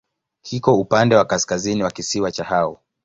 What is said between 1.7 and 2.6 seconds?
wa kisiwa cha